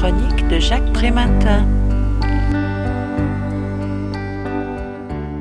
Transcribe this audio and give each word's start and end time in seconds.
chronique 0.00 0.48
de 0.48 0.58
Jacques 0.58 0.94
Prématin. 0.94 1.68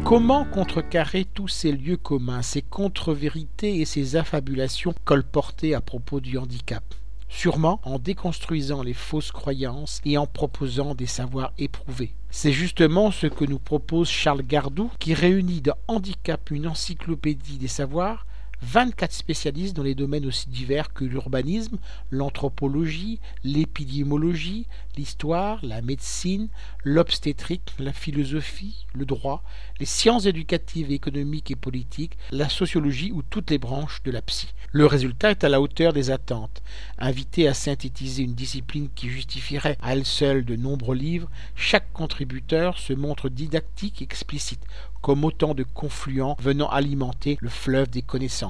Comment 0.03 0.43
contrecarrer 0.43 1.23
tous 1.23 1.47
ces 1.47 1.71
lieux 1.71 1.95
communs, 1.95 2.41
ces 2.41 2.61
contre-vérités 2.61 3.79
et 3.79 3.85
ces 3.85 4.17
affabulations 4.17 4.93
colportées 5.05 5.75
à 5.75 5.79
propos 5.79 6.19
du 6.19 6.37
handicap? 6.37 6.83
Sûrement 7.29 7.79
en 7.83 7.99
déconstruisant 7.99 8.83
les 8.83 8.93
fausses 8.93 9.31
croyances 9.31 10.01
et 10.03 10.17
en 10.17 10.25
proposant 10.27 10.93
des 10.93 11.07
savoirs 11.07 11.53
éprouvés. 11.57 12.13
C'est 12.29 12.51
justement 12.51 13.11
ce 13.11 13.27
que 13.27 13.45
nous 13.45 13.59
propose 13.59 14.09
Charles 14.09 14.43
Gardou, 14.43 14.91
qui 14.99 15.13
réunit 15.13 15.61
dans 15.61 15.77
Handicap 15.87 16.51
une 16.51 16.67
encyclopédie 16.67 17.59
des 17.59 17.69
savoirs 17.69 18.25
24 18.61 19.11
spécialistes 19.11 19.75
dans 19.75 19.83
les 19.83 19.95
domaines 19.95 20.25
aussi 20.25 20.49
divers 20.49 20.93
que 20.93 21.05
l'urbanisme, 21.05 21.77
l'anthropologie, 22.11 23.19
l'épidémiologie, 23.43 24.67
l'histoire, 24.97 25.59
la 25.63 25.81
médecine, 25.81 26.49
l'obstétrique, 26.83 27.73
la 27.79 27.93
philosophie, 27.93 28.85
le 28.93 29.05
droit, 29.05 29.43
les 29.79 29.85
sciences 29.85 30.25
éducatives, 30.25 30.91
économiques 30.91 31.51
et 31.51 31.55
politiques, 31.55 32.17
la 32.31 32.49
sociologie 32.49 33.11
ou 33.11 33.21
toutes 33.21 33.49
les 33.49 33.57
branches 33.57 34.03
de 34.03 34.11
la 34.11 34.21
psy. 34.21 34.49
Le 34.71 34.85
résultat 34.85 35.31
est 35.31 35.43
à 35.43 35.49
la 35.49 35.61
hauteur 35.61 35.93
des 35.93 36.11
attentes. 36.11 36.61
Invité 36.99 37.47
à 37.47 37.53
synthétiser 37.53 38.23
une 38.23 38.35
discipline 38.35 38.89
qui 38.93 39.09
justifierait 39.09 39.77
à 39.81 39.93
elle 39.93 40.05
seule 40.05 40.45
de 40.45 40.55
nombreux 40.55 40.95
livres, 40.95 41.29
chaque 41.55 41.91
contributeur 41.91 42.77
se 42.77 42.93
montre 42.93 43.29
didactique 43.29 44.01
et 44.01 44.05
explicite, 44.05 44.61
comme 45.01 45.23
autant 45.23 45.53
de 45.53 45.63
confluents 45.63 46.35
venant 46.39 46.69
alimenter 46.69 47.37
le 47.39 47.49
fleuve 47.49 47.89
des 47.89 48.01
connaissances. 48.01 48.48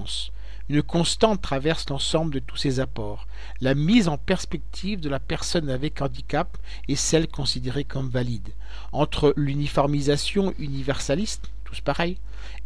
Une 0.70 0.84
constante 0.84 1.42
traverse 1.42 1.90
l'ensemble 1.90 2.34
de 2.34 2.40
tous 2.40 2.58
ces 2.58 2.80
apports, 2.80 3.28
la 3.60 3.74
mise 3.74 4.08
en 4.08 4.18
perspective 4.18 5.00
de 5.00 5.10
la 5.10 5.20
personne 5.20 5.70
avec 5.70 6.02
handicap 6.02 6.58
et 6.88 6.96
celle 6.96 7.28
considérée 7.28 7.86
comme 7.86 8.10
valide, 8.10 8.50
entre 8.92 9.34
l'uniformisation 9.36 10.54
universaliste, 10.60 11.50
tous 11.66 11.82
pareils, 11.82 12.18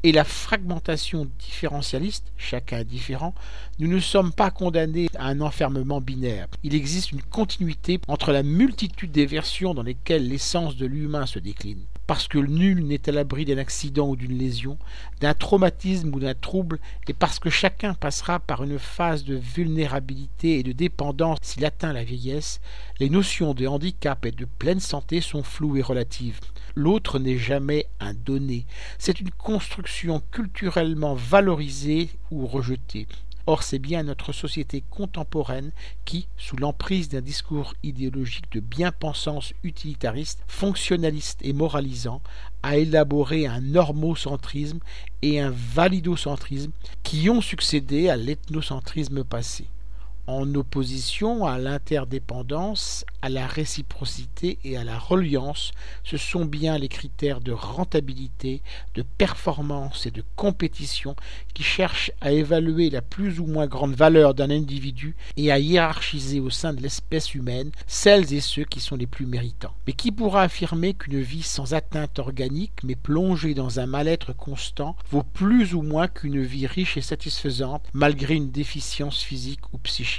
et 0.04 0.12
la 0.12 0.26
fragmentation 0.26 1.30
différentialiste, 1.40 2.34
chacun 2.38 2.84
différent, 2.84 3.34
nous 3.80 3.88
ne 3.88 4.00
sommes 4.00 4.34
pas 4.34 4.52
condamnés 4.52 5.08
à 5.18 5.28
un 5.28 5.40
enfermement 5.40 6.02
binaire. 6.02 6.48
Il 6.64 6.76
existe 6.76 7.14
une 7.14 7.22
continuité 7.22 8.02
entre 8.08 8.34
la 8.34 8.44
multitude 8.44 9.12
des 9.12 9.26
versions 9.26 9.74
dans 9.74 9.84
lesquelles 9.84 10.28
l'essence 10.28 10.76
de 10.76 10.86
l'humain 10.86 11.26
se 11.26 11.40
décline 11.40 11.86
parce 12.14 12.28
que 12.28 12.38
nul 12.38 12.86
n'est 12.86 13.10
à 13.10 13.12
l'abri 13.12 13.44
d'un 13.44 13.58
accident 13.58 14.08
ou 14.08 14.16
d'une 14.16 14.38
lésion, 14.38 14.78
d'un 15.20 15.34
traumatisme 15.34 16.14
ou 16.14 16.20
d'un 16.20 16.36
trouble, 16.36 16.78
et 17.08 17.14
parce 17.14 17.40
que 17.40 17.50
chacun 17.50 17.96
passera 17.96 18.38
par 18.38 18.64
une 18.64 18.78
phase 18.78 19.24
de 19.24 19.34
vulnérabilité 19.34 20.60
et 20.60 20.64
de 20.64 20.74
dépendance 20.74 21.40
s'il 21.42 21.66
atteint 21.66 21.92
la 21.92 22.04
vieillesse, 22.04 22.62
les 23.00 23.10
notions 23.10 23.56
de 23.56 23.66
handicap 23.66 24.28
et 24.28 24.32
de 24.32 24.46
pleine 24.46 24.80
santé 24.80 25.22
sont 25.22 25.42
floues 25.42 25.78
et 25.78 25.82
relatives. 25.82 26.40
L'autre 26.76 27.18
n'est 27.18 27.40
jamais 27.40 27.88
un 28.00 28.14
donné, 28.14 28.68
c'est 29.00 29.20
une 29.20 29.32
construction 29.32 30.22
culturellement 30.30 31.16
valorisée 31.16 32.12
ou 32.30 32.46
rejetée. 32.46 33.08
Or, 33.46 33.64
c'est 33.64 33.80
bien 33.80 34.04
notre 34.04 34.32
société 34.32 34.84
contemporaine 34.90 35.72
qui, 36.06 36.28
sous 36.38 36.56
l'emprise 36.56 37.10
d'un 37.10 37.22
discours 37.22 37.74
idéologique 37.84 38.50
de 38.54 38.62
bien-pensance 38.62 39.54
utilitariste, 39.64 40.42
fonctionnaliste 40.48 41.40
et 41.44 41.52
moralisant, 41.52 42.22
a 42.62 42.78
élaboré 42.78 43.46
un 43.46 43.60
normocentrisme 43.60 44.80
et 45.22 45.42
un 45.42 45.52
validocentrisme 45.52 46.72
qui 47.04 47.30
ont 47.30 47.42
succédé 47.42 48.10
à 48.10 48.16
l'ethnocentrisme 48.16 49.26
passé 49.26 49.68
en 50.28 50.56
opposition 50.56 51.46
à 51.46 51.58
l'interdépendance, 51.58 53.06
à 53.22 53.30
la 53.30 53.46
réciprocité 53.46 54.58
et 54.64 54.78
à 54.78 54.84
la 54.84 54.98
reliance, 54.98 55.72
ce 56.04 56.18
sont 56.18 56.46
bien 56.46 56.78
les 56.78 56.88
critères 56.88 57.42
de 57.42 57.52
rentabilité, 57.52 58.62
de 58.96 59.02
performance 59.02 60.06
et 60.06 60.12
de 60.12 60.24
compétition 60.36 61.16
qui 61.54 61.64
cherchent 61.64 62.12
à 62.22 62.32
évaluer 62.32 62.90
la 62.90 63.02
plus 63.02 63.40
ou 63.40 63.46
moins 63.46 63.68
grande 63.68 63.96
valeur 63.96 64.34
d'un 64.34 64.50
individu 64.50 65.16
et 65.36 65.52
à 65.52 65.60
hiérarchiser 65.60 66.40
au 66.40 66.50
sein 66.50 66.74
de 66.74 66.82
l'espèce 66.82 67.36
humaine 67.36 67.72
celles 67.88 68.34
et 68.34 68.42
ceux 68.42 68.64
qui 68.64 68.80
sont 68.80 68.96
les 68.96 69.08
plus 69.08 69.26
méritants. 69.26 69.74
Mais 69.88 69.94
qui 69.94 70.12
pourra 70.12 70.44
affirmer 70.44 70.94
qu'une 70.94 71.22
vie 71.22 71.44
sans 71.44 71.74
atteinte 71.74 72.20
organique 72.20 72.84
mais 72.84 72.96
plongée 72.96 73.54
dans 73.54 73.80
un 73.80 73.86
mal-être 73.86 74.34
constant 74.34 74.96
vaut 75.10 75.24
plus 75.24 75.74
ou 75.74 75.82
moins 75.82 76.08
qu'une 76.08 76.42
vie 76.42 76.68
riche 76.68 76.98
et 76.98 77.02
satisfaisante 77.02 77.84
malgré 77.94 78.36
une 78.36 78.52
déficience 78.52 79.22
physique 79.22 79.74
ou 79.74 79.78
psychique? 79.80 80.13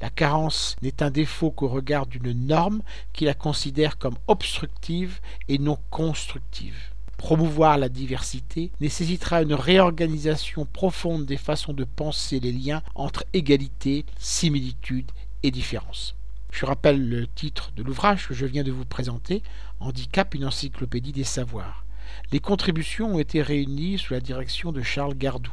La 0.00 0.10
carence 0.10 0.74
n'est 0.82 1.02
un 1.02 1.10
défaut 1.10 1.52
qu'au 1.52 1.68
regard 1.68 2.06
d'une 2.06 2.32
norme 2.32 2.82
qui 3.12 3.24
la 3.24 3.34
considère 3.34 3.98
comme 3.98 4.16
obstructive 4.26 5.20
et 5.48 5.58
non 5.58 5.78
constructive. 5.90 6.90
Promouvoir 7.18 7.78
la 7.78 7.88
diversité 7.88 8.72
nécessitera 8.80 9.42
une 9.42 9.54
réorganisation 9.54 10.66
profonde 10.66 11.24
des 11.24 11.36
façons 11.36 11.72
de 11.72 11.84
penser 11.84 12.40
les 12.40 12.50
liens 12.50 12.82
entre 12.96 13.24
égalité, 13.32 14.04
similitude 14.18 15.08
et 15.44 15.52
différence. 15.52 16.16
Je 16.50 16.66
rappelle 16.66 17.08
le 17.08 17.28
titre 17.28 17.70
de 17.76 17.84
l'ouvrage 17.84 18.26
que 18.26 18.34
je 18.34 18.44
viens 18.46 18.64
de 18.64 18.72
vous 18.72 18.84
présenter, 18.84 19.44
Handicap, 19.78 20.34
une 20.34 20.46
encyclopédie 20.46 21.12
des 21.12 21.22
savoirs. 21.22 21.84
Les 22.32 22.40
contributions 22.40 23.14
ont 23.14 23.18
été 23.20 23.40
réunies 23.40 23.98
sous 23.98 24.14
la 24.14 24.20
direction 24.20 24.72
de 24.72 24.82
Charles 24.82 25.14
Gardou. 25.14 25.52